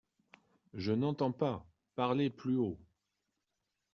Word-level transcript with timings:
Je 0.73 0.93
n’entends 0.93 1.31
pas!… 1.31 1.63
parlez 1.93 2.31
plus 2.31 2.55
haut!… 2.57 2.79